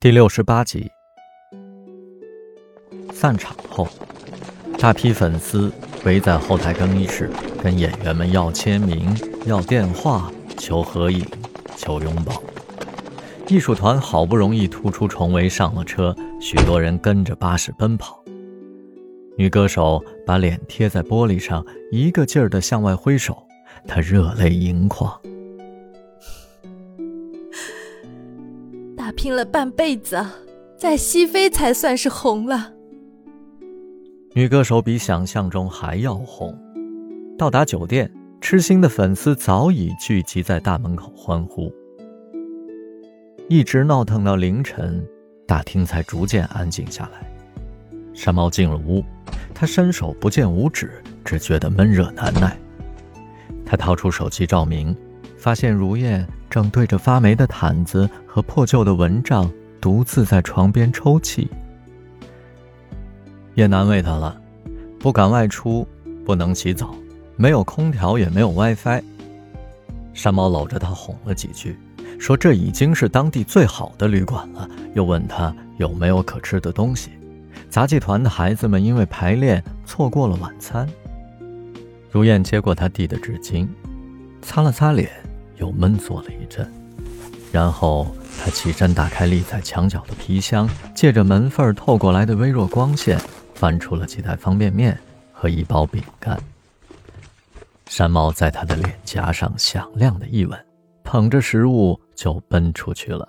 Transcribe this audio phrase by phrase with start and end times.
[0.00, 0.88] 第六十八集，
[3.12, 3.88] 散场后，
[4.78, 5.72] 大批粉丝
[6.04, 7.28] 围在后台更衣室，
[7.60, 9.12] 跟演员们要签名、
[9.44, 11.26] 要电话、求合影、
[11.76, 12.40] 求拥抱。
[13.48, 18.22] 艺术团好不容易突出重围上了车，许多人跟着巴士奔跑。
[19.36, 23.36] 女歌手把脸贴在玻璃上，一个劲儿地向外挥手，
[23.88, 25.20] 她热泪盈眶。
[28.98, 30.26] 打拼了半辈子，
[30.76, 32.72] 在西非才算是红了。
[34.34, 36.52] 女歌手比想象中还要红。
[37.38, 41.72] 到达酒店，痴心的粉丝早已聚集在大门口欢呼。
[43.48, 45.06] 一直闹腾到凌晨，
[45.46, 47.24] 大厅才逐渐安静下来。
[48.12, 49.04] 山猫进了屋，
[49.54, 50.90] 他伸手不见五指，
[51.24, 52.58] 只觉得闷热难耐。
[53.64, 54.94] 他掏出手机照明。
[55.38, 61.48] 发现如燕正对着发霉的毯子和破旧的蚊帐，独自在床边抽泣。
[63.54, 64.40] 也难为她了，
[64.98, 65.86] 不敢外出，
[66.24, 66.94] 不能洗澡，
[67.36, 69.02] 没有空调，也没有 WiFi。
[70.12, 71.78] 山猫搂着她哄了几句，
[72.18, 77.10] 说这已经是当地最好的旅馆了，又问她有没有可吃的东西。
[77.70, 80.88] 杂技团的孩子们因为排练错过了晚餐。
[82.10, 83.68] 如燕接过他递的纸巾，
[84.40, 85.10] 擦了擦脸。
[85.58, 86.70] 又闷坐了一阵，
[87.52, 88.06] 然后
[88.42, 93.18] 他起身打开立在墙角的皮箱，借着门缝透过来的微弱光线，
[93.54, 94.98] 翻出了几袋方便面
[95.32, 96.38] 和一包饼干。
[97.86, 100.58] 山猫在他的脸颊上响亮的一吻，
[101.04, 103.26] 捧着食物就奔出去了。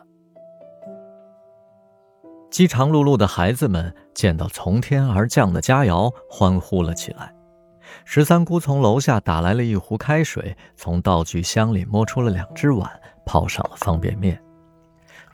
[2.52, 7.34] 饥肠辘辘的孩子们见到从天而降的佳肴，欢呼了起来。
[8.06, 12.90] 十三姑从楼下打来了一壶开水，从道具箱里摸出了两只碗，
[13.26, 14.42] 泡上了方便面。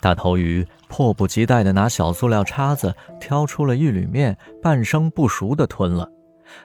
[0.01, 6.11] 大头鱼迫不及待地拿小塑料叉子挑出了一缕面，半生不熟地吞了。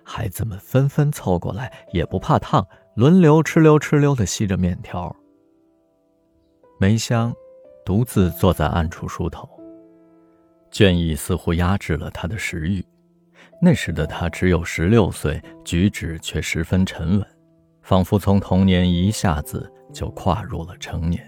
[0.02, 2.66] 孩子们纷纷凑过来，也不怕烫，
[2.96, 5.14] 轮流哧溜哧溜地吸着面条。
[6.78, 7.32] 梅香
[7.84, 9.48] 独自坐在暗处梳头，
[10.70, 12.84] 倦意似乎压制了他的食欲。
[13.62, 17.26] 那时的他只有十六岁，举止却十分沉稳，
[17.82, 21.22] 仿佛从童年一下子就跨入了成年。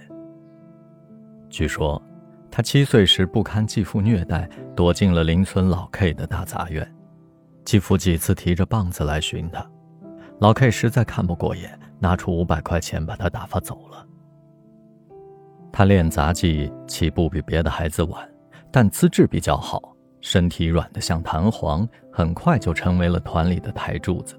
[1.51, 2.03] 据说，
[2.51, 6.91] 他七岁时不堪继父虐待，躲进了邻村老 K 的大杂院。
[7.67, 9.71] 继父几次提着棒子来寻他，
[10.41, 14.07] 老 K 实在看不过眼，拿出五百块钱把他打发走了。
[15.71, 18.27] 他练杂技起步比别的孩子晚，
[18.71, 19.92] 但资质比较好。
[20.23, 24.35] 身体软得像弹簧，很快就成为了团里的台柱子。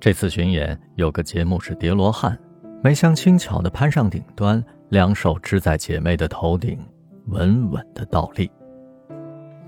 [0.00, 2.36] 这次巡演有个节目是叠罗汉，
[2.82, 6.78] 梅香轻巧地攀上顶端，两手支在姐妹的头顶，
[7.26, 8.50] 稳稳地倒立。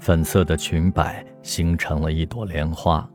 [0.00, 3.08] 粉色的裙摆形成了一朵莲花，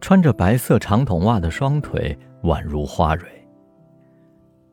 [0.00, 3.26] 穿着白色长筒袜的双腿宛如花蕊。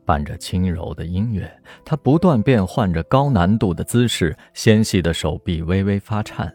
[0.05, 1.51] 伴着轻柔的音乐，
[1.83, 6.53] 她不断变换着高难度的姿势，纤细的手臂微微发颤。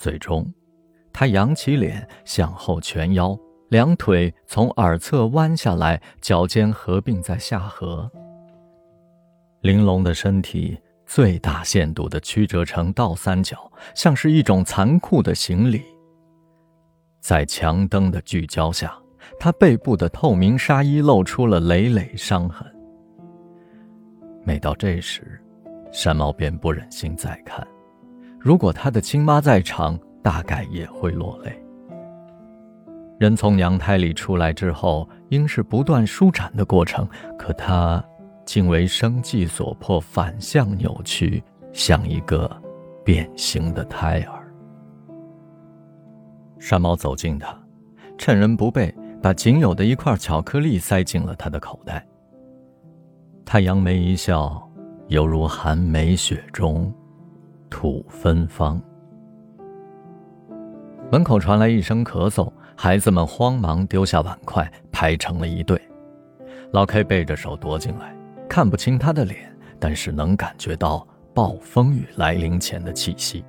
[0.00, 0.50] 最终，
[1.12, 3.38] 他扬起脸，向后蜷腰，
[3.68, 8.10] 两腿从耳侧弯下来，脚尖合并在下颌。
[9.60, 15.82] 玲珑的身体最大限度地曲折成倒三角，像是一种残酷的行礼。
[17.20, 18.98] 在强灯的聚焦下，
[19.38, 22.66] 他背部的透明纱衣露出了累累伤痕。
[24.44, 25.38] 每到这时，
[25.92, 27.68] 山猫便不忍心再看。
[28.40, 31.52] 如果他的亲妈在场，大概也会落泪。
[33.18, 37.06] 人从娘胎里出来之后，应是不断舒展的过程，
[37.38, 38.02] 可他
[38.46, 42.50] 竟为生计所迫，反向扭曲，像一个
[43.04, 44.50] 变形的胎儿。
[46.58, 47.54] 山猫走近他，
[48.16, 52.06] 趁人不备，把仅有的一块巧克力塞进了他的口袋。
[53.44, 54.66] 他扬眉一笑，
[55.08, 56.90] 犹如寒梅雪中。
[57.70, 58.78] 土芬芳。
[61.10, 65.80] 门口传来一声咳嗽，孩子们慌忙丢下碗筷，排成了一队。
[66.72, 68.14] 老 K 背着手躲进来，
[68.48, 73.44] 看不清他的脸，但是能感觉到暴风雨来临前的气息。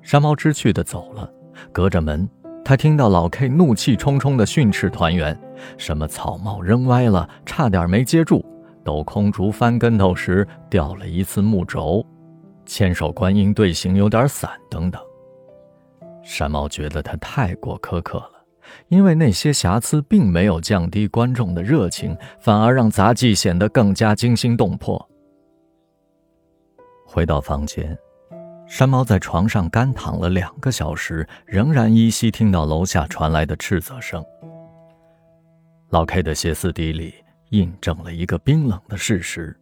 [0.00, 1.28] 山猫知趣的走了，
[1.72, 2.28] 隔着门，
[2.64, 5.38] 他听到老 K 怒气冲冲的训斥团员
[5.76, 8.38] ：“什么草帽扔歪了，差点没接住；
[8.84, 12.04] 抖空竹翻跟头时掉了一次木轴。”
[12.66, 15.00] 千手观音队形有点散等等。
[16.22, 18.30] 山猫觉得他太过苛刻了
[18.88, 25.08] 因为那些瑕疵并没有降低观众的热情反而让杂技显得更加惊心动魄。
[27.06, 27.96] 回到房间
[28.66, 34.24] 山猫在床上干躺了两个小时仍然依稀听到楼下传来的斥责声。
[35.90, 37.14] 老 k 的歇斯底里
[37.50, 39.56] 印证了一个冰冷的事实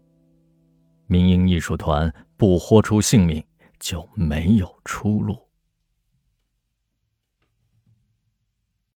[1.12, 3.44] 民营艺术团不豁出性命
[3.78, 5.51] 就没有出路。